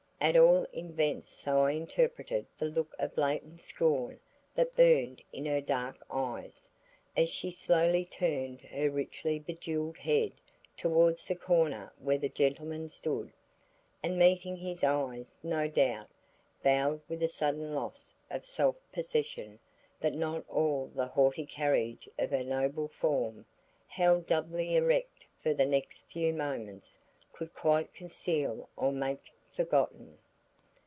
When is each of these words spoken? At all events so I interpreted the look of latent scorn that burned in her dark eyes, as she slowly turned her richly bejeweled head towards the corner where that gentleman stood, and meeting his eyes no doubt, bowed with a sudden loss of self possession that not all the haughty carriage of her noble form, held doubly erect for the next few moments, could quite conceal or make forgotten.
At 0.23 0.35
all 0.37 0.67
events 0.71 1.31
so 1.35 1.63
I 1.63 1.71
interpreted 1.71 2.45
the 2.55 2.67
look 2.67 2.93
of 2.99 3.17
latent 3.17 3.59
scorn 3.59 4.19
that 4.53 4.75
burned 4.75 5.23
in 5.33 5.47
her 5.47 5.61
dark 5.61 5.97
eyes, 6.11 6.69
as 7.17 7.27
she 7.27 7.49
slowly 7.49 8.05
turned 8.05 8.61
her 8.61 8.91
richly 8.91 9.39
bejeweled 9.39 9.97
head 9.97 10.33
towards 10.77 11.25
the 11.25 11.35
corner 11.35 11.91
where 11.97 12.19
that 12.19 12.35
gentleman 12.35 12.87
stood, 12.89 13.33
and 14.03 14.19
meeting 14.19 14.55
his 14.55 14.83
eyes 14.83 15.33
no 15.41 15.67
doubt, 15.67 16.11
bowed 16.61 17.01
with 17.09 17.23
a 17.23 17.27
sudden 17.27 17.73
loss 17.73 18.13
of 18.29 18.45
self 18.45 18.75
possession 18.91 19.57
that 19.99 20.13
not 20.13 20.45
all 20.47 20.91
the 20.93 21.07
haughty 21.07 21.47
carriage 21.47 22.07
of 22.19 22.29
her 22.29 22.43
noble 22.43 22.87
form, 22.89 23.43
held 23.87 24.27
doubly 24.27 24.75
erect 24.75 25.25
for 25.41 25.55
the 25.55 25.65
next 25.65 26.05
few 26.05 26.31
moments, 26.31 26.99
could 27.33 27.55
quite 27.55 27.91
conceal 27.91 28.69
or 28.77 28.91
make 28.91 29.31
forgotten. 29.49 30.17